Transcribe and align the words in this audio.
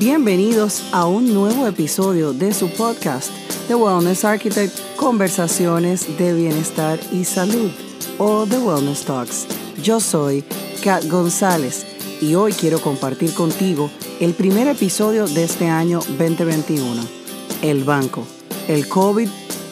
Bienvenidos 0.00 0.82
a 0.94 1.06
un 1.06 1.34
nuevo 1.34 1.66
episodio 1.66 2.32
de 2.32 2.54
su 2.54 2.70
podcast, 2.70 3.30
The 3.68 3.74
Wellness 3.74 4.24
Architect, 4.24 4.74
Conversaciones 4.96 6.16
de 6.16 6.32
Bienestar 6.32 6.98
y 7.12 7.24
Salud, 7.24 7.70
o 8.16 8.46
The 8.46 8.60
Wellness 8.60 9.04
Talks. 9.04 9.46
Yo 9.82 10.00
soy 10.00 10.42
Kat 10.82 11.04
González 11.04 11.84
y 12.22 12.34
hoy 12.34 12.54
quiero 12.54 12.80
compartir 12.80 13.34
contigo 13.34 13.90
el 14.20 14.32
primer 14.32 14.68
episodio 14.68 15.26
de 15.26 15.44
este 15.44 15.68
año 15.68 15.98
2021, 15.98 17.02
el 17.60 17.84
banco, 17.84 18.26
el 18.68 18.88
COVID 18.88 19.28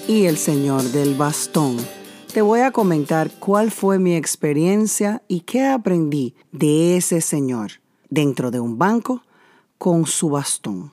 y 0.09 0.27
el 0.27 0.37
señor 0.37 0.83
del 0.83 1.15
bastón. 1.15 1.79
Te 2.35 2.43
voy 2.43 2.61
a 2.61 2.71
comentar 2.71 3.31
cuál 3.39 3.71
fue 3.71 3.99
mi 3.99 4.15
experiencia 4.15 5.23
y 5.27 5.41
qué 5.41 5.65
aprendí 5.65 6.35
de 6.53 6.99
ese 6.99 7.23
señor 7.23 7.81
dentro 8.11 8.51
de 8.51 8.61
un 8.61 8.77
banco 8.77 9.23
con 9.79 10.07
su 10.07 10.31
bastón. 10.31 10.93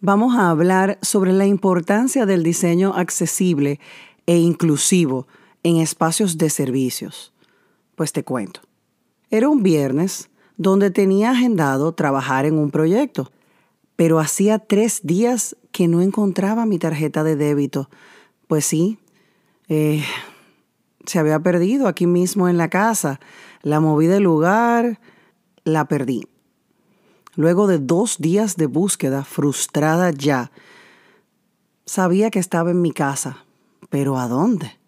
Vamos 0.00 0.36
a 0.36 0.50
hablar 0.50 0.98
sobre 1.00 1.32
la 1.32 1.46
importancia 1.46 2.26
del 2.26 2.42
diseño 2.42 2.94
accesible 2.94 3.78
e 4.26 4.36
inclusivo 4.38 5.28
en 5.62 5.76
espacios 5.76 6.38
de 6.38 6.50
servicios. 6.50 7.32
Pues 7.94 8.12
te 8.12 8.24
cuento. 8.24 8.62
Era 9.30 9.48
un 9.48 9.62
viernes 9.62 10.28
donde 10.56 10.90
tenía 10.90 11.30
agendado 11.30 11.92
trabajar 11.92 12.46
en 12.46 12.58
un 12.58 12.70
proyecto, 12.70 13.30
pero 13.96 14.18
hacía 14.18 14.58
tres 14.58 15.00
días 15.04 15.56
que 15.70 15.88
no 15.88 16.02
encontraba 16.02 16.66
mi 16.66 16.78
tarjeta 16.78 17.22
de 17.22 17.36
débito. 17.36 17.88
Pues 18.48 18.64
sí, 18.64 18.98
eh, 19.68 20.02
se 21.06 21.18
había 21.18 21.38
perdido 21.40 21.88
aquí 21.88 22.06
mismo 22.06 22.48
en 22.48 22.58
la 22.58 22.68
casa. 22.68 23.20
La 23.62 23.80
moví 23.80 24.06
del 24.06 24.24
lugar, 24.24 24.98
la 25.64 25.86
perdí. 25.86 26.26
Luego 27.34 27.66
de 27.66 27.78
dos 27.78 28.18
días 28.18 28.56
de 28.56 28.66
búsqueda, 28.66 29.24
frustrada 29.24 30.10
ya, 30.10 30.50
sabía 31.86 32.30
que 32.30 32.38
estaba 32.38 32.70
en 32.70 32.82
mi 32.82 32.92
casa, 32.92 33.44
pero 33.88 34.18
¿a 34.18 34.28
dónde? 34.28 34.78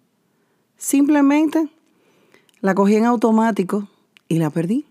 Simplemente 0.76 1.68
la 2.60 2.74
cogí 2.74 2.96
en 2.96 3.06
automático 3.06 3.88
y 4.28 4.38
la 4.38 4.50
perdí. 4.50 4.86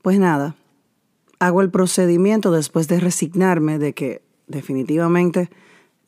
Pues 0.00 0.18
nada, 0.18 0.56
hago 1.38 1.60
el 1.60 1.70
procedimiento 1.70 2.50
después 2.50 2.88
de 2.88 3.00
resignarme 3.00 3.78
de 3.78 3.92
que 3.92 4.22
definitivamente 4.46 5.50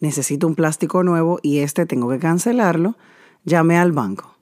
necesito 0.01 0.47
un 0.47 0.55
plástico 0.55 1.03
nuevo 1.03 1.41
y 1.43 1.59
este 1.59 1.85
tengo 1.85 2.09
que 2.09 2.19
cancelarlo. 2.19 2.97
Llamé 3.45 3.77
al 3.77 3.93
banco. 3.93 4.37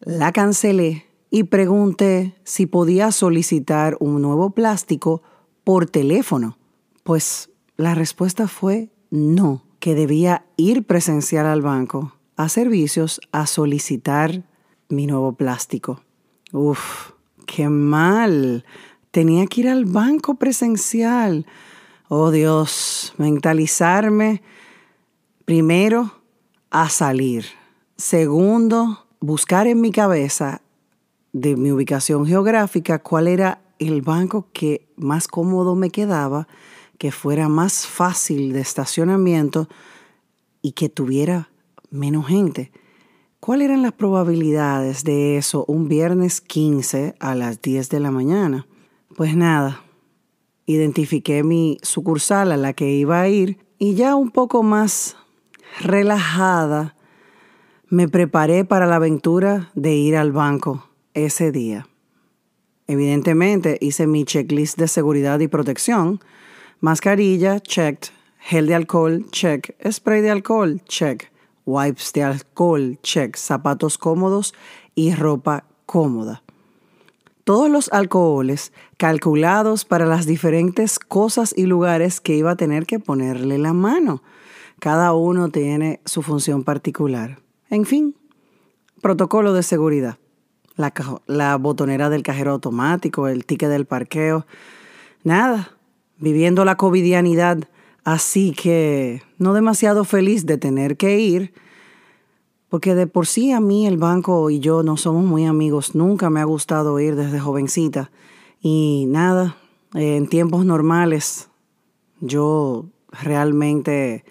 La 0.00 0.32
cancelé 0.32 1.06
y 1.30 1.44
pregunté 1.44 2.34
si 2.44 2.66
podía 2.66 3.12
solicitar 3.12 3.96
un 4.00 4.20
nuevo 4.20 4.50
plástico 4.50 5.22
por 5.64 5.86
teléfono. 5.86 6.58
Pues 7.04 7.50
la 7.76 7.94
respuesta 7.94 8.48
fue 8.48 8.90
no, 9.10 9.62
que 9.78 9.94
debía 9.94 10.44
ir 10.56 10.84
presencial 10.84 11.46
al 11.46 11.62
banco 11.62 12.14
a 12.36 12.48
servicios 12.48 13.20
a 13.32 13.46
solicitar 13.46 14.42
mi 14.88 15.06
nuevo 15.06 15.32
plástico. 15.34 16.02
Uf, 16.52 17.12
qué 17.46 17.68
mal. 17.68 18.64
Tenía 19.10 19.46
que 19.46 19.62
ir 19.62 19.68
al 19.68 19.84
banco 19.84 20.34
presencial. 20.34 21.46
Oh 22.08 22.30
Dios, 22.30 23.14
mentalizarme 23.18 24.42
primero 25.44 26.12
a 26.70 26.88
salir. 26.88 27.44
Segundo, 27.96 29.06
buscar 29.20 29.66
en 29.66 29.80
mi 29.80 29.92
cabeza 29.92 30.62
de 31.32 31.56
mi 31.56 31.70
ubicación 31.72 32.26
geográfica 32.26 32.98
cuál 32.98 33.28
era 33.28 33.62
el 33.78 34.02
banco 34.02 34.48
que 34.52 34.88
más 34.96 35.28
cómodo 35.28 35.74
me 35.74 35.90
quedaba, 35.90 36.48
que 36.98 37.12
fuera 37.12 37.48
más 37.48 37.86
fácil 37.86 38.52
de 38.52 38.60
estacionamiento 38.60 39.68
y 40.60 40.72
que 40.72 40.88
tuviera 40.88 41.50
menos 41.90 42.26
gente. 42.26 42.72
¿Cuáles 43.40 43.66
eran 43.66 43.82
las 43.82 43.92
probabilidades 43.92 45.02
de 45.02 45.38
eso 45.38 45.64
un 45.66 45.88
viernes 45.88 46.42
15 46.42 47.14
a 47.18 47.34
las 47.34 47.62
10 47.62 47.88
de 47.88 48.00
la 48.00 48.10
mañana? 48.10 48.66
Pues 49.16 49.34
nada, 49.34 49.82
identifiqué 50.66 51.42
mi 51.42 51.78
sucursal 51.82 52.52
a 52.52 52.58
la 52.58 52.74
que 52.74 52.92
iba 52.92 53.18
a 53.18 53.28
ir 53.28 53.58
y 53.78 53.94
ya 53.94 54.14
un 54.14 54.30
poco 54.30 54.62
más 54.62 55.16
relajada 55.80 56.96
me 57.88 58.08
preparé 58.08 58.66
para 58.66 58.86
la 58.86 58.96
aventura 58.96 59.70
de 59.74 59.94
ir 59.94 60.16
al 60.16 60.32
banco 60.32 60.89
ese 61.14 61.52
día. 61.52 61.86
Evidentemente 62.86 63.78
hice 63.80 64.06
mi 64.06 64.24
checklist 64.24 64.76
de 64.76 64.88
seguridad 64.88 65.38
y 65.40 65.48
protección. 65.48 66.20
Mascarilla, 66.80 67.60
checked. 67.60 68.10
Gel 68.40 68.66
de 68.66 68.74
alcohol, 68.74 69.26
check. 69.30 69.76
Spray 69.88 70.22
de 70.22 70.30
alcohol, 70.30 70.80
check. 70.86 71.30
Wipes 71.66 72.12
de 72.12 72.22
alcohol, 72.22 72.98
check. 73.02 73.36
Zapatos 73.36 73.98
cómodos 73.98 74.54
y 74.94 75.14
ropa 75.14 75.66
cómoda. 75.86 76.42
Todos 77.44 77.70
los 77.70 77.92
alcoholes 77.92 78.72
calculados 78.96 79.84
para 79.84 80.06
las 80.06 80.26
diferentes 80.26 80.98
cosas 80.98 81.54
y 81.56 81.66
lugares 81.66 82.20
que 82.20 82.34
iba 82.34 82.52
a 82.52 82.56
tener 82.56 82.86
que 82.86 82.98
ponerle 82.98 83.58
la 83.58 83.72
mano. 83.72 84.22
Cada 84.78 85.12
uno 85.12 85.50
tiene 85.50 86.00
su 86.04 86.22
función 86.22 86.64
particular. 86.64 87.38
En 87.68 87.84
fin, 87.84 88.16
protocolo 89.00 89.52
de 89.52 89.62
seguridad. 89.62 90.18
La, 91.26 91.56
botonera 91.56 92.10
del 92.10 92.22
cajero 92.22 92.52
automático, 92.52 93.28
el 93.28 93.44
ticket 93.44 93.68
del 93.68 93.86
parqueo. 93.86 94.46
Nada, 95.22 95.72
viviendo 96.18 96.64
la 96.64 96.76
covidianidad. 96.76 97.58
Así 98.02 98.52
que 98.52 99.22
no 99.38 99.52
demasiado 99.52 100.04
feliz 100.04 100.46
de 100.46 100.56
tener 100.56 100.96
que 100.96 101.20
ir, 101.20 101.52
porque 102.68 102.94
de 102.94 103.06
por 103.06 103.26
sí 103.26 103.52
a 103.52 103.60
mí 103.60 103.86
el 103.86 103.98
banco 103.98 104.48
y 104.48 104.58
yo 104.58 104.82
no 104.82 104.96
somos 104.96 105.24
muy 105.24 105.44
amigos. 105.44 105.94
Nunca 105.94 106.30
me 106.30 106.40
ha 106.40 106.44
gustado 106.44 106.98
ir 106.98 107.14
desde 107.14 107.38
jovencita. 107.38 108.10
Y 108.60 109.04
nada, 109.08 109.56
en 109.94 110.28
tiempos 110.28 110.64
normales 110.64 111.50
yo 112.20 112.86
realmente, 113.10 114.24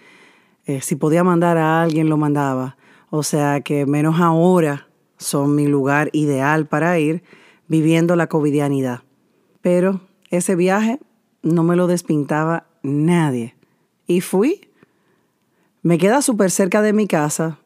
eh, 0.66 0.82
si 0.82 0.96
podía 0.96 1.24
mandar 1.24 1.58
a 1.58 1.82
alguien, 1.82 2.10
lo 2.10 2.18
mandaba. 2.18 2.78
O 3.10 3.24
sea 3.24 3.62
que 3.62 3.86
menos 3.86 4.20
ahora 4.20 4.89
son 5.20 5.54
mi 5.54 5.68
lugar 5.68 6.10
ideal 6.14 6.66
para 6.66 6.98
ir 6.98 7.22
viviendo 7.68 8.16
la 8.16 8.28
covidianidad. 8.28 9.04
Pero 9.62 10.02
ese 10.32 10.56
viaje 10.56 11.00
no 11.44 11.64
me 11.64 11.76
lo 11.76 11.86
despintaba 11.86 12.66
nadie. 12.82 13.56
Y 14.08 14.22
fui. 14.22 14.62
Me 15.84 16.00
queda 16.00 16.24
súper 16.24 16.50
cerca 16.50 16.82
de 16.82 16.94
mi 16.94 17.06
casa 17.06 17.60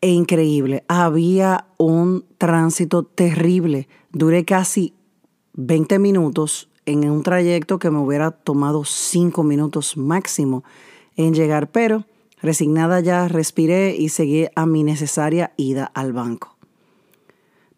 e 0.00 0.08
increíble. 0.08 0.84
Había 0.88 1.66
un 1.76 2.24
tránsito 2.38 3.02
terrible. 3.02 3.88
Duré 4.10 4.46
casi 4.46 4.94
20 5.52 5.98
minutos 5.98 6.70
en 6.86 7.10
un 7.10 7.22
trayecto 7.22 7.78
que 7.78 7.90
me 7.90 7.98
hubiera 7.98 8.30
tomado 8.30 8.84
5 8.84 9.42
minutos 9.42 9.98
máximo 9.98 10.64
en 11.16 11.34
llegar, 11.34 11.70
pero 11.70 12.06
Resignada 12.42 12.98
ya, 12.98 13.28
respiré 13.28 13.94
y 13.96 14.08
seguí 14.08 14.48
a 14.56 14.66
mi 14.66 14.82
necesaria 14.82 15.52
ida 15.56 15.84
al 15.84 16.12
banco. 16.12 16.51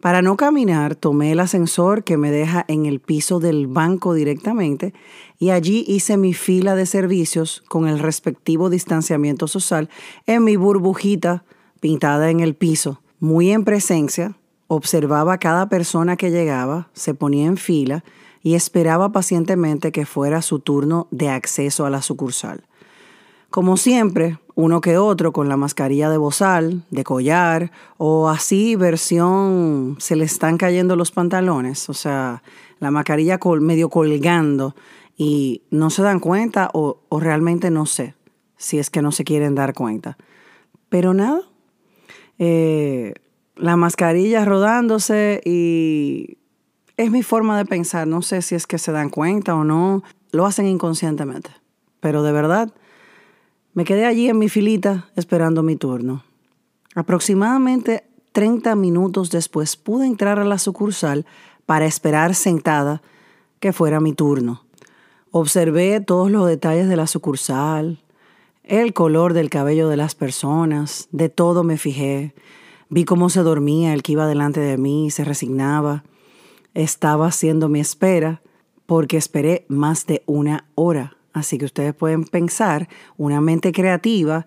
Para 0.05 0.21
no 0.21 0.37
caminar, 0.37 0.93
tomé 0.93 1.31
el 1.31 1.39
ascensor 1.39 2.03
que 2.03 2.15
me 2.15 2.29
deja 2.29 2.63
en 2.67 2.85
el 2.85 2.99
piso 2.99 3.39
del 3.39 3.65
banco 3.65 4.13
directamente 4.13 4.93
y 5.39 5.49
allí 5.49 5.83
hice 5.87 6.15
mi 6.15 6.35
fila 6.35 6.75
de 6.75 6.85
servicios 6.85 7.63
con 7.69 7.87
el 7.87 7.97
respectivo 7.97 8.69
distanciamiento 8.69 9.47
social 9.47 9.89
en 10.27 10.43
mi 10.43 10.57
burbujita 10.57 11.43
pintada 11.79 12.29
en 12.29 12.39
el 12.39 12.53
piso. 12.53 13.01
Muy 13.19 13.49
en 13.49 13.63
presencia, 13.63 14.37
observaba 14.67 15.39
cada 15.39 15.69
persona 15.69 16.17
que 16.17 16.29
llegaba, 16.29 16.89
se 16.93 17.15
ponía 17.15 17.47
en 17.47 17.57
fila 17.57 18.03
y 18.43 18.53
esperaba 18.53 19.11
pacientemente 19.11 19.91
que 19.91 20.05
fuera 20.05 20.43
su 20.43 20.59
turno 20.59 21.07
de 21.09 21.29
acceso 21.29 21.83
a 21.83 21.89
la 21.89 22.03
sucursal. 22.03 22.63
Como 23.49 23.75
siempre, 23.75 24.37
uno 24.55 24.79
que 24.81 24.97
otro 24.97 25.33
con 25.33 25.49
la 25.49 25.57
mascarilla 25.57 26.09
de 26.09 26.17
bozal, 26.17 26.83
de 26.89 27.03
collar, 27.03 27.71
o 27.97 28.29
así 28.29 28.75
versión 28.75 29.97
se 29.99 30.15
le 30.15 30.23
están 30.23 30.57
cayendo 30.57 30.95
los 30.95 31.11
pantalones, 31.11 31.89
o 31.89 31.93
sea, 31.93 32.41
la 32.79 32.89
mascarilla 32.89 33.37
medio 33.59 33.89
colgando 33.89 34.75
y 35.17 35.63
no 35.71 35.89
se 35.89 36.01
dan 36.01 36.19
cuenta 36.19 36.69
o, 36.73 36.99
o 37.09 37.19
realmente 37.19 37.69
no 37.69 37.85
sé 37.85 38.15
si 38.57 38.79
es 38.79 38.89
que 38.89 39.01
no 39.01 39.11
se 39.11 39.23
quieren 39.23 39.55
dar 39.55 39.73
cuenta. 39.73 40.17
Pero 40.89 41.13
nada, 41.13 41.41
eh, 42.39 43.13
la 43.55 43.75
mascarilla 43.75 44.45
rodándose 44.45 45.41
y 45.45 46.37
es 46.97 47.11
mi 47.11 47.23
forma 47.23 47.57
de 47.57 47.65
pensar, 47.65 48.07
no 48.07 48.21
sé 48.21 48.41
si 48.41 48.55
es 48.55 48.67
que 48.67 48.77
se 48.77 48.91
dan 48.91 49.09
cuenta 49.09 49.55
o 49.55 49.63
no, 49.63 50.03
lo 50.31 50.45
hacen 50.45 50.65
inconscientemente, 50.65 51.49
pero 51.99 52.23
de 52.23 52.31
verdad 52.31 52.73
me 53.75 53.83
quedé 53.83 54.05
allí 54.05 54.29
en 54.29 54.39
mi 54.39 54.49
filita 54.49 55.09
esperando 55.15 55.61
mi 55.61 55.75
turno. 55.75 56.23
Aproximadamente 56.95 58.05
30 58.31 58.73
minutos 58.75 59.29
después 59.29 59.75
pude 59.75 60.07
entrar 60.07 60.39
a 60.39 60.45
la 60.45 60.57
sucursal 60.57 61.25
para 61.65 61.85
esperar 61.85 62.35
sentada 62.35 63.01
que 63.59 63.73
fuera 63.73 63.99
mi 63.99 64.13
turno. 64.13 64.63
Observé 65.29 65.99
todos 65.99 66.31
los 66.31 66.47
detalles 66.47 66.87
de 66.87 66.95
la 66.95 67.05
sucursal, 67.05 67.99
el 68.63 68.93
color 68.93 69.33
del 69.33 69.49
cabello 69.49 69.89
de 69.89 69.97
las 69.97 70.15
personas, 70.15 71.09
de 71.11 71.27
todo 71.27 71.63
me 71.65 71.77
fijé. 71.77 72.33
Vi 72.89 73.03
cómo 73.03 73.29
se 73.29 73.41
dormía 73.41 73.93
el 73.93 74.03
que 74.03 74.13
iba 74.13 74.25
delante 74.25 74.61
de 74.61 74.77
mí, 74.77 75.11
se 75.11 75.25
resignaba. 75.25 76.05
Estaba 76.73 77.27
haciendo 77.27 77.67
mi 77.67 77.81
espera 77.81 78.41
porque 78.85 79.17
esperé 79.17 79.65
más 79.67 80.05
de 80.05 80.23
una 80.27 80.65
hora. 80.75 81.14
Así 81.35 81.57
que 81.57 81.65
ustedes 81.65 81.93
pueden 81.93 82.23
pensar, 82.23 82.87
una 83.17 83.41
mente 83.41 83.73
creativa 83.73 84.45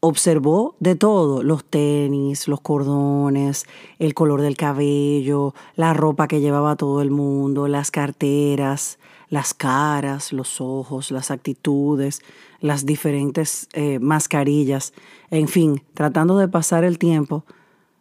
observó 0.00 0.74
de 0.80 0.96
todo, 0.96 1.44
los 1.44 1.64
tenis, 1.64 2.48
los 2.48 2.60
cordones, 2.60 3.66
el 4.00 4.14
color 4.14 4.42
del 4.42 4.56
cabello, 4.56 5.54
la 5.76 5.94
ropa 5.94 6.26
que 6.26 6.40
llevaba 6.40 6.74
todo 6.74 7.02
el 7.02 7.12
mundo, 7.12 7.68
las 7.68 7.92
carteras, 7.92 8.98
las 9.28 9.54
caras, 9.54 10.32
los 10.32 10.60
ojos, 10.60 11.12
las 11.12 11.30
actitudes, 11.30 12.20
las 12.58 12.84
diferentes 12.84 13.68
eh, 13.72 14.00
mascarillas, 14.00 14.92
en 15.30 15.46
fin, 15.46 15.84
tratando 15.94 16.36
de 16.38 16.48
pasar 16.48 16.82
el 16.82 16.98
tiempo 16.98 17.44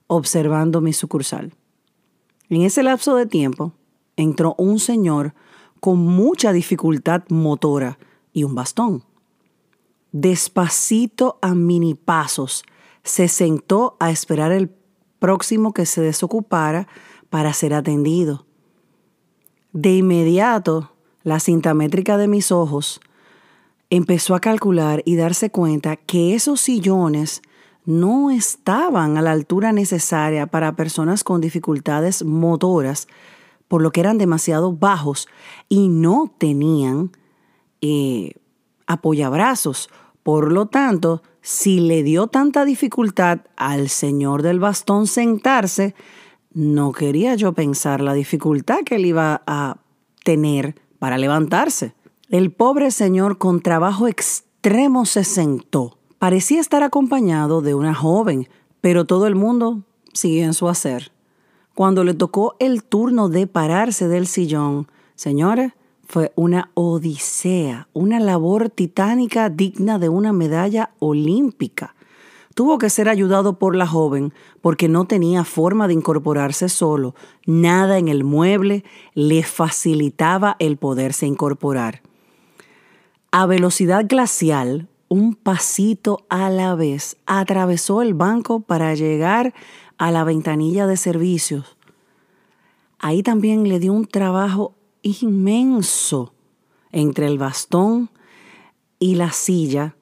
observando 0.07 0.81
mi 0.81 0.91
sucursal. 0.91 1.53
En 2.49 2.63
ese 2.63 2.81
lapso 2.81 3.15
de 3.15 3.27
tiempo 3.27 3.73
entró 4.15 4.55
un 4.57 4.79
señor 4.79 5.35
con 5.79 5.99
mucha 5.99 6.51
dificultad 6.51 7.25
motora 7.29 7.99
y 8.33 8.43
un 8.43 8.55
bastón. 8.55 9.03
Despacito 10.11 11.39
a 11.41 11.55
mini 11.55 11.95
pasos 11.95 12.63
se 13.03 13.27
sentó 13.27 13.95
a 13.99 14.11
esperar 14.11 14.51
el 14.51 14.69
próximo 15.19 15.73
que 15.73 15.85
se 15.85 16.01
desocupara 16.01 16.87
para 17.29 17.53
ser 17.53 17.73
atendido. 17.73 18.45
De 19.71 19.95
inmediato 19.95 20.93
la 21.23 21.39
cinta 21.39 21.73
métrica 21.73 22.17
de 22.17 22.27
mis 22.27 22.51
ojos, 22.51 22.99
empezó 23.89 24.35
a 24.35 24.39
calcular 24.39 25.01
y 25.05 25.15
darse 25.15 25.49
cuenta 25.49 25.95
que 25.95 26.35
esos 26.35 26.61
sillones 26.61 27.41
no 27.85 28.31
estaban 28.31 29.17
a 29.17 29.21
la 29.21 29.31
altura 29.31 29.71
necesaria 29.71 30.47
para 30.47 30.75
personas 30.75 31.23
con 31.23 31.41
dificultades 31.41 32.23
motoras, 32.23 33.07
por 33.67 33.81
lo 33.81 33.91
que 33.91 34.01
eran 34.01 34.17
demasiado 34.17 34.73
bajos 34.73 35.27
y 35.69 35.87
no 35.87 36.33
tenían 36.37 37.11
eh, 37.83 38.31
apoyabrazos. 38.87 39.89
Por 40.23 40.53
lo 40.53 40.67
tanto, 40.67 41.21
si 41.41 41.81
le 41.81 42.01
dio 42.01 42.27
tanta 42.27 42.63
dificultad 42.63 43.41
al 43.57 43.89
señor 43.89 44.41
del 44.41 44.61
bastón 44.61 45.05
sentarse, 45.05 45.93
no 46.53 46.93
quería 46.93 47.35
yo 47.35 47.51
pensar 47.51 47.99
la 47.99 48.13
dificultad 48.13 48.79
que 48.85 48.95
él 48.95 49.05
iba 49.05 49.43
a 49.45 49.79
tener 50.23 50.75
para 50.97 51.17
levantarse. 51.17 51.93
El 52.29 52.53
pobre 52.53 52.89
señor 52.89 53.37
con 53.37 53.59
trabajo 53.59 54.07
extremo 54.07 55.05
se 55.05 55.25
sentó. 55.25 55.97
Parecía 56.19 56.61
estar 56.61 56.83
acompañado 56.83 57.61
de 57.61 57.75
una 57.75 57.93
joven, 57.93 58.47
pero 58.79 59.03
todo 59.03 59.27
el 59.27 59.35
mundo 59.35 59.83
siguió 60.13 60.45
en 60.45 60.53
su 60.53 60.69
hacer. 60.69 61.11
Cuando 61.75 62.05
le 62.05 62.13
tocó 62.13 62.55
el 62.59 62.85
turno 62.85 63.27
de 63.27 63.45
pararse 63.45 64.07
del 64.07 64.27
sillón, 64.27 64.87
señores, 65.15 65.73
fue 66.05 66.31
una 66.35 66.71
odisea, 66.73 67.87
una 67.93 68.19
labor 68.19 68.69
titánica 68.69 69.49
digna 69.49 69.99
de 69.99 70.09
una 70.09 70.33
medalla 70.33 70.91
olímpica. 70.99 71.95
Tuvo 72.55 72.77
que 72.77 72.91
ser 72.91 73.09
ayudado 73.09 73.57
por 73.57 73.75
la 73.75 73.87
joven 73.87 74.31
porque 74.61 74.87
no 74.87 75.05
tenía 75.05 75.43
forma 75.43 75.87
de 75.87 75.95
incorporarse 75.95 76.69
solo. 76.69 77.15
Nada 77.47 77.97
en 77.97 78.09
el 78.09 78.23
mueble 78.23 78.83
le 79.15 79.43
facilitaba 79.43 80.55
el 80.59 80.77
poderse 80.77 81.25
incorporar. 81.25 82.01
A 83.31 83.47
velocidad 83.47 84.05
glacial, 84.07 84.87
un 85.07 85.33
pasito 85.33 86.25
a 86.29 86.51
la 86.51 86.75
vez, 86.75 87.17
atravesó 87.25 88.03
el 88.03 88.13
banco 88.13 88.59
para 88.59 88.93
llegar 88.93 89.55
a 89.97 90.11
la 90.11 90.23
ventanilla 90.23 90.85
de 90.85 90.97
servicios. 90.97 91.75
Ahí 92.99 93.23
también 93.23 93.67
le 93.67 93.79
dio 93.79 93.93
un 93.93 94.05
trabajo 94.05 94.75
inmenso 95.03 96.33
entre 96.91 97.27
el 97.27 97.37
bastón 97.37 98.09
y 98.99 99.15
la 99.15 99.31
silla 99.31 99.95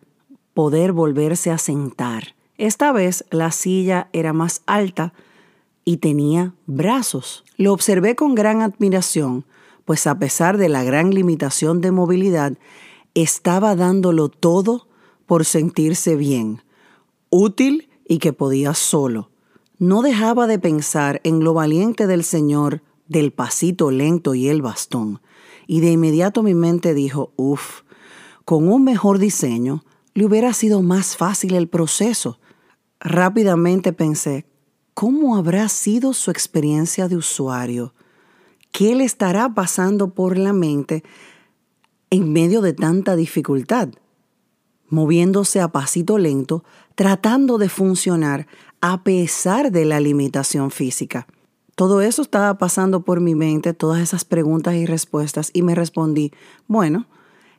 poder 0.53 0.93
volverse 0.93 1.51
a 1.51 1.57
sentar. 1.57 2.35
Esta 2.57 2.91
vez 2.91 3.25
la 3.31 3.51
silla 3.51 4.09
era 4.13 4.33
más 4.33 4.61
alta 4.67 5.13
y 5.83 5.97
tenía 5.97 6.53
brazos. 6.67 7.43
Lo 7.57 7.73
observé 7.73 8.15
con 8.15 8.35
gran 8.35 8.61
admiración, 8.61 9.45
pues 9.85 10.05
a 10.05 10.19
pesar 10.19 10.57
de 10.57 10.69
la 10.69 10.83
gran 10.83 11.13
limitación 11.13 11.81
de 11.81 11.91
movilidad, 11.91 12.53
estaba 13.15 13.75
dándolo 13.75 14.29
todo 14.29 14.87
por 15.25 15.45
sentirse 15.45 16.15
bien, 16.15 16.61
útil 17.29 17.89
y 18.07 18.19
que 18.19 18.33
podía 18.33 18.73
solo. 18.73 19.31
No 19.79 20.01
dejaba 20.01 20.45
de 20.45 20.59
pensar 20.59 21.21
en 21.23 21.43
lo 21.43 21.53
valiente 21.53 22.05
del 22.05 22.23
Señor, 22.23 22.83
del 23.11 23.33
pasito 23.33 23.91
lento 23.91 24.33
y 24.35 24.47
el 24.47 24.61
bastón. 24.61 25.21
Y 25.67 25.81
de 25.81 25.91
inmediato 25.91 26.43
mi 26.43 26.53
mente 26.53 26.93
dijo, 26.93 27.33
uff, 27.35 27.81
con 28.45 28.69
un 28.69 28.83
mejor 28.83 29.19
diseño, 29.19 29.83
le 30.13 30.25
hubiera 30.25 30.53
sido 30.53 30.81
más 30.81 31.17
fácil 31.17 31.55
el 31.55 31.67
proceso. 31.67 32.39
Rápidamente 32.99 33.91
pensé, 33.91 34.45
¿cómo 34.93 35.35
habrá 35.35 35.67
sido 35.67 36.13
su 36.13 36.31
experiencia 36.31 37.07
de 37.07 37.17
usuario? 37.17 37.93
¿Qué 38.71 38.95
le 38.95 39.03
estará 39.03 39.53
pasando 39.53 40.13
por 40.13 40.37
la 40.37 40.53
mente 40.53 41.03
en 42.09 42.31
medio 42.31 42.61
de 42.61 42.73
tanta 42.73 43.17
dificultad? 43.17 43.89
Moviéndose 44.87 45.59
a 45.59 45.67
pasito 45.69 46.17
lento, 46.17 46.63
tratando 46.95 47.57
de 47.57 47.67
funcionar 47.67 48.47
a 48.79 49.03
pesar 49.03 49.71
de 49.71 49.85
la 49.85 49.99
limitación 49.99 50.71
física. 50.71 51.27
Todo 51.75 52.01
eso 52.01 52.21
estaba 52.21 52.57
pasando 52.57 53.01
por 53.01 53.21
mi 53.21 53.35
mente, 53.35 53.73
todas 53.73 54.01
esas 54.01 54.25
preguntas 54.25 54.75
y 54.75 54.85
respuestas, 54.85 55.51
y 55.53 55.61
me 55.61 55.75
respondí, 55.75 56.31
bueno, 56.67 57.07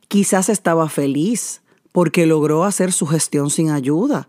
quizás 0.08 0.48
estaba 0.48 0.88
feliz 0.88 1.62
porque 1.92 2.26
logró 2.26 2.64
hacer 2.64 2.92
su 2.92 3.06
gestión 3.06 3.50
sin 3.50 3.70
ayuda 3.70 4.28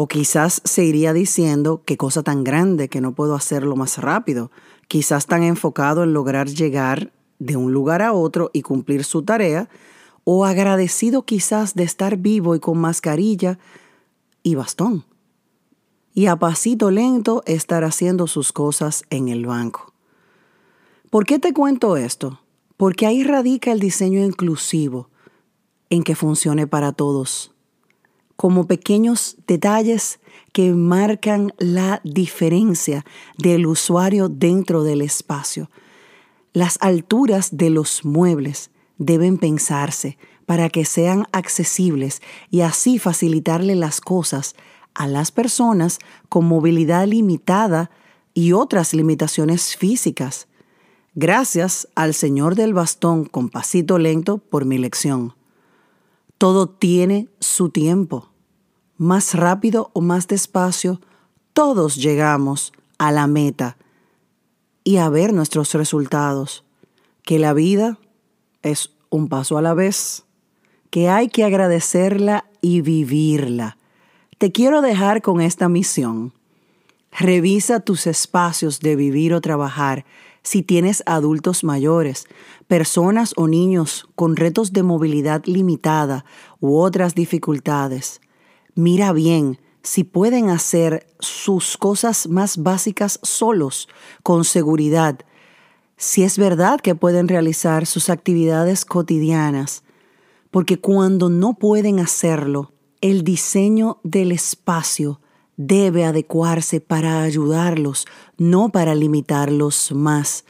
o 0.00 0.06
quizás 0.06 0.62
se 0.64 0.84
iría 0.84 1.12
diciendo 1.12 1.82
qué 1.84 1.96
cosa 1.96 2.22
tan 2.22 2.44
grande 2.44 2.88
que 2.88 3.00
no 3.00 3.16
puedo 3.16 3.34
hacerlo 3.34 3.74
más 3.74 3.98
rápido. 3.98 4.52
Quizás 4.86 5.26
tan 5.26 5.42
enfocado 5.42 6.04
en 6.04 6.12
lograr 6.12 6.46
llegar 6.46 7.12
de 7.40 7.56
un 7.56 7.72
lugar 7.72 8.02
a 8.02 8.12
otro 8.12 8.48
y 8.52 8.62
cumplir 8.62 9.02
su 9.02 9.24
tarea, 9.24 9.68
o 10.22 10.44
agradecido 10.44 11.24
quizás 11.24 11.74
de 11.74 11.82
estar 11.82 12.16
vivo 12.16 12.54
y 12.54 12.60
con 12.60 12.78
mascarilla 12.78 13.58
y 14.44 14.54
bastón. 14.54 15.04
Y 16.18 16.26
a 16.26 16.34
pasito 16.34 16.90
lento 16.90 17.44
estar 17.46 17.84
haciendo 17.84 18.26
sus 18.26 18.52
cosas 18.52 19.04
en 19.08 19.28
el 19.28 19.46
banco. 19.46 19.92
¿Por 21.10 21.24
qué 21.24 21.38
te 21.38 21.52
cuento 21.52 21.96
esto? 21.96 22.40
Porque 22.76 23.06
ahí 23.06 23.22
radica 23.22 23.70
el 23.70 23.78
diseño 23.78 24.24
inclusivo, 24.24 25.10
en 25.90 26.02
que 26.02 26.16
funcione 26.16 26.66
para 26.66 26.90
todos 26.90 27.52
como 28.34 28.66
pequeños 28.66 29.36
detalles 29.46 30.18
que 30.52 30.72
marcan 30.72 31.52
la 31.58 32.00
diferencia 32.02 33.04
del 33.36 33.68
usuario 33.68 34.28
dentro 34.28 34.82
del 34.82 35.02
espacio. 35.02 35.70
Las 36.52 36.78
alturas 36.80 37.56
de 37.56 37.70
los 37.70 38.04
muebles 38.04 38.72
deben 38.96 39.38
pensarse 39.38 40.18
para 40.46 40.68
que 40.68 40.84
sean 40.84 41.26
accesibles 41.30 42.22
y 42.50 42.62
así 42.62 42.98
facilitarle 42.98 43.76
las 43.76 44.00
cosas 44.00 44.56
a 44.98 45.06
las 45.06 45.30
personas 45.30 46.00
con 46.28 46.44
movilidad 46.44 47.06
limitada 47.06 47.90
y 48.34 48.52
otras 48.52 48.92
limitaciones 48.92 49.76
físicas. 49.76 50.48
Gracias 51.14 51.88
al 51.94 52.14
Señor 52.14 52.56
del 52.56 52.74
bastón 52.74 53.24
con 53.24 53.48
pasito 53.48 53.98
lento 53.98 54.38
por 54.38 54.64
mi 54.64 54.76
lección. 54.76 55.34
Todo 56.36 56.68
tiene 56.68 57.28
su 57.38 57.70
tiempo. 57.70 58.30
Más 58.96 59.34
rápido 59.34 59.90
o 59.92 60.00
más 60.00 60.26
despacio, 60.26 61.00
todos 61.52 61.94
llegamos 61.94 62.72
a 62.98 63.12
la 63.12 63.28
meta 63.28 63.76
y 64.82 64.96
a 64.96 65.08
ver 65.08 65.32
nuestros 65.32 65.74
resultados. 65.74 66.64
Que 67.22 67.38
la 67.38 67.52
vida 67.52 67.98
es 68.62 68.90
un 69.10 69.28
paso 69.28 69.58
a 69.58 69.62
la 69.62 69.74
vez, 69.74 70.24
que 70.90 71.08
hay 71.08 71.28
que 71.28 71.44
agradecerla 71.44 72.46
y 72.60 72.80
vivirla. 72.80 73.77
Te 74.38 74.52
quiero 74.52 74.82
dejar 74.82 75.20
con 75.20 75.40
esta 75.40 75.68
misión. 75.68 76.32
Revisa 77.10 77.80
tus 77.80 78.06
espacios 78.06 78.78
de 78.78 78.94
vivir 78.94 79.34
o 79.34 79.40
trabajar 79.40 80.04
si 80.44 80.62
tienes 80.62 81.02
adultos 81.06 81.64
mayores, 81.64 82.26
personas 82.68 83.34
o 83.36 83.48
niños 83.48 84.08
con 84.14 84.36
retos 84.36 84.72
de 84.72 84.84
movilidad 84.84 85.42
limitada 85.46 86.24
u 86.60 86.76
otras 86.78 87.16
dificultades. 87.16 88.20
Mira 88.76 89.12
bien 89.12 89.58
si 89.82 90.04
pueden 90.04 90.50
hacer 90.50 91.08
sus 91.18 91.76
cosas 91.76 92.28
más 92.28 92.58
básicas 92.62 93.18
solos, 93.24 93.88
con 94.22 94.44
seguridad, 94.44 95.18
si 95.96 96.22
es 96.22 96.38
verdad 96.38 96.78
que 96.78 96.94
pueden 96.94 97.26
realizar 97.26 97.86
sus 97.86 98.08
actividades 98.08 98.84
cotidianas, 98.84 99.82
porque 100.52 100.78
cuando 100.78 101.28
no 101.28 101.54
pueden 101.54 101.98
hacerlo, 101.98 102.72
el 103.00 103.22
diseño 103.24 103.98
del 104.02 104.32
espacio 104.32 105.20
debe 105.56 106.04
adecuarse 106.04 106.80
para 106.80 107.22
ayudarlos, 107.22 108.06
no 108.36 108.70
para 108.70 108.94
limitarlos 108.94 109.92
más. 109.92 110.44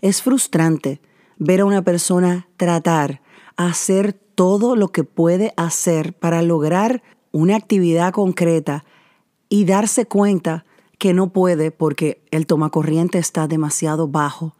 Es 0.00 0.22
frustrante 0.22 1.00
ver 1.38 1.60
a 1.60 1.64
una 1.64 1.82
persona 1.82 2.48
tratar, 2.56 3.20
hacer 3.56 4.12
todo 4.12 4.76
lo 4.76 4.88
que 4.88 5.04
puede 5.04 5.52
hacer 5.56 6.14
para 6.14 6.42
lograr 6.42 7.02
una 7.32 7.56
actividad 7.56 8.12
concreta 8.12 8.84
y 9.48 9.64
darse 9.64 10.06
cuenta 10.06 10.64
que 10.98 11.12
no 11.12 11.32
puede 11.32 11.70
porque 11.70 12.22
el 12.30 12.46
tomacorriente 12.46 13.18
está 13.18 13.46
demasiado 13.46 14.08
bajo 14.08 14.54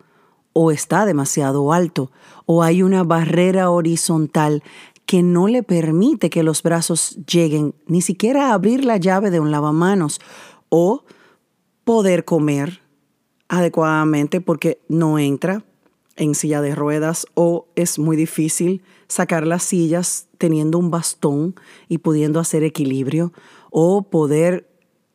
o 0.53 0.71
está 0.71 1.05
demasiado 1.07 1.73
alto 1.73 2.11
o 2.47 2.63
hay 2.63 2.83
una 2.83 3.03
barrera 3.03 3.71
horizontal 3.71 4.63
que 5.15 5.23
no 5.23 5.47
le 5.47 5.63
permite 5.63 6.29
que 6.29 6.43
los 6.43 6.65
brazos 6.65 7.17
lleguen 7.25 7.73
ni 7.87 8.03
siquiera 8.03 8.49
a 8.49 8.55
abrir 8.55 8.85
la 8.85 8.97
llave 8.97 9.31
de 9.31 9.39
un 9.39 9.53
lavamanos 9.53 10.21
o 10.71 11.05
poder 11.85 12.25
comer 12.25 12.81
adecuadamente 13.47 14.41
porque 14.41 14.81
no 14.89 15.21
entra 15.21 15.63
en 16.17 16.35
silla 16.35 16.61
de 16.61 16.75
ruedas 16.75 17.29
o 17.35 17.69
es 17.77 18.01
muy 18.01 18.17
difícil 18.17 18.83
sacar 19.07 19.47
las 19.47 19.63
sillas 19.63 20.27
teniendo 20.37 20.79
un 20.79 20.91
bastón 20.91 21.55
y 21.89 21.99
pudiendo 21.99 22.41
hacer 22.41 22.65
equilibrio 22.65 23.33
o 23.71 24.03
poder 24.03 24.69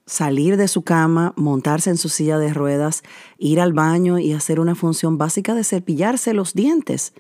salir 0.06 0.56
de 0.56 0.70
su 0.70 0.84
cama, 0.84 1.34
montarse 1.36 1.90
en 1.90 1.98
su 1.98 2.08
silla 2.08 2.40
de 2.40 2.54
ruedas, 2.54 3.04
ir 3.38 3.60
al 3.60 3.74
baño 3.74 4.18
y 4.18 4.32
hacer 4.32 4.62
una 4.62 4.76
función 4.76 5.18
básica 5.18 5.56
de 5.56 5.66
cepillarse 5.66 6.34
los 6.34 6.54
dientes. 6.54 7.12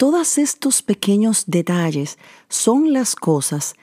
Todos 0.00 0.38
estos 0.38 0.80
pequeños 0.80 1.44
detalles 1.46 2.16
son 2.48 2.94
las 2.94 3.14
cosas 3.14 3.74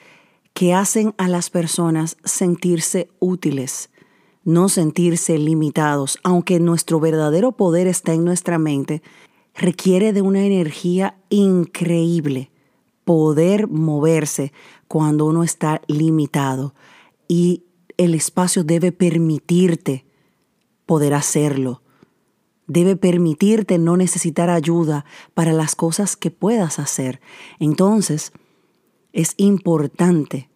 que 0.55 0.73
hacen 0.73 1.13
a 1.19 1.27
las 1.27 1.51
personas 1.51 2.17
sentirse 2.23 3.11
útiles, 3.19 3.91
no 4.43 4.67
sentirse 4.67 5.37
limitados, 5.37 6.17
aunque 6.23 6.59
nuestro 6.59 6.99
verdadero 6.99 7.51
poder 7.51 7.85
está 7.85 8.15
en 8.15 8.25
nuestra 8.25 8.57
mente, 8.57 9.03
requiere 9.53 10.11
de 10.11 10.23
una 10.23 10.43
energía 10.43 11.19
increíble 11.29 12.49
poder 13.05 13.67
moverse 13.67 14.53
cuando 14.87 15.25
uno 15.25 15.43
está 15.43 15.83
limitado 15.85 16.73
y 17.27 17.61
el 17.97 18.15
espacio 18.15 18.63
debe 18.63 18.91
permitirte 18.91 20.03
poder 20.87 21.13
hacerlo. 21.13 21.83
Debe 22.67 22.95
permitirte 22.95 23.77
no 23.77 23.97
necesitar 23.97 24.49
ayuda 24.49 25.05
para 25.33 25.53
las 25.53 25.75
cosas 25.75 26.15
que 26.15 26.31
puedas 26.31 26.79
hacer. 26.79 27.21
Entonces, 27.59 28.33
es 29.13 29.33
importante 29.37 30.49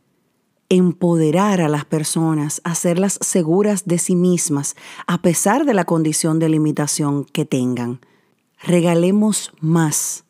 empoderar 0.69 1.59
a 1.59 1.67
las 1.67 1.83
personas, 1.83 2.61
hacerlas 2.63 3.17
seguras 3.21 3.85
de 3.85 3.97
sí 3.97 4.15
mismas, 4.15 4.75
a 5.05 5.21
pesar 5.21 5.65
de 5.65 5.73
la 5.73 5.83
condición 5.83 6.39
de 6.39 6.47
limitación 6.47 7.25
que 7.25 7.43
tengan. 7.43 7.99
Regalemos 8.63 9.51
más. 9.59 10.23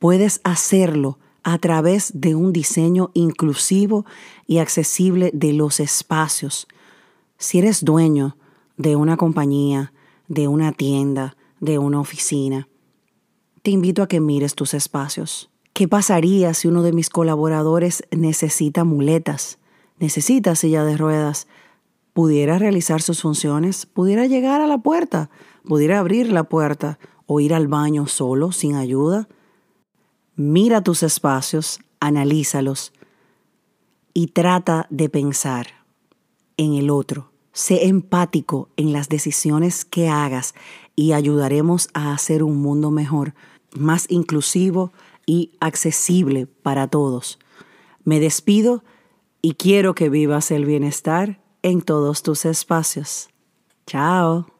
Puedes 0.00 0.40
hacerlo 0.42 1.18
a 1.44 1.58
través 1.58 2.10
de 2.14 2.34
un 2.34 2.52
diseño 2.52 3.12
inclusivo 3.14 4.04
y 4.48 4.58
accesible 4.58 5.30
de 5.32 5.52
los 5.52 5.78
espacios. 5.78 6.66
Si 7.38 7.58
eres 7.58 7.84
dueño 7.84 8.36
de 8.76 8.96
una 8.96 9.16
compañía, 9.16 9.92
de 10.28 10.48
una 10.48 10.72
tienda, 10.72 11.36
de 11.60 11.78
una 11.78 12.00
oficina, 12.00 12.68
te 13.62 13.70
invito 13.70 14.02
a 14.02 14.06
que 14.08 14.20
mires 14.20 14.54
tus 14.54 14.74
espacios. 14.74 15.50
¿Qué 15.72 15.88
pasaría 15.88 16.54
si 16.54 16.68
uno 16.68 16.82
de 16.82 16.92
mis 16.92 17.10
colaboradores 17.10 18.04
necesita 18.10 18.84
muletas, 18.84 19.58
necesita 19.98 20.54
silla 20.54 20.84
de 20.84 20.96
ruedas? 20.96 21.48
¿Pudiera 22.12 22.58
realizar 22.58 23.02
sus 23.02 23.22
funciones? 23.22 23.84
¿Pudiera 23.84 24.26
llegar 24.26 24.60
a 24.60 24.66
la 24.66 24.78
puerta? 24.78 25.30
¿Pudiera 25.64 25.98
abrir 25.98 26.32
la 26.32 26.44
puerta? 26.44 26.98
¿O 27.26 27.40
ir 27.40 27.52
al 27.52 27.66
baño 27.66 28.06
solo, 28.06 28.52
sin 28.52 28.76
ayuda? 28.76 29.28
Mira 30.36 30.82
tus 30.82 31.02
espacios, 31.02 31.80
analízalos 31.98 32.92
y 34.14 34.28
trata 34.28 34.86
de 34.90 35.08
pensar 35.08 35.66
en 36.56 36.74
el 36.74 36.88
otro. 36.88 37.32
Sé 37.56 37.86
empático 37.86 38.68
en 38.76 38.92
las 38.92 39.08
decisiones 39.08 39.86
que 39.86 40.10
hagas 40.10 40.54
y 40.94 41.14
ayudaremos 41.14 41.88
a 41.94 42.12
hacer 42.12 42.42
un 42.42 42.58
mundo 42.58 42.90
mejor, 42.90 43.34
más 43.74 44.04
inclusivo 44.10 44.92
y 45.24 45.52
accesible 45.58 46.46
para 46.46 46.88
todos. 46.88 47.38
Me 48.04 48.20
despido 48.20 48.84
y 49.40 49.54
quiero 49.54 49.94
que 49.94 50.10
vivas 50.10 50.50
el 50.50 50.66
bienestar 50.66 51.40
en 51.62 51.80
todos 51.80 52.22
tus 52.22 52.44
espacios. 52.44 53.30
Chao. 53.86 54.55